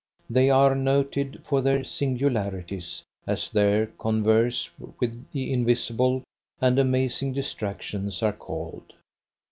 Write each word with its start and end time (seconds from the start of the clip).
They 0.31 0.49
are 0.49 0.73
noted 0.73 1.41
for 1.43 1.61
their 1.61 1.83
singularities, 1.83 3.03
as 3.27 3.51
their 3.51 3.85
converse 3.85 4.67
with 4.99 5.29
the 5.29 5.53
invisible 5.53 6.23
and 6.59 6.79
amazing 6.79 7.33
distractions 7.33 8.23
are 8.23 8.33
called. 8.33 8.93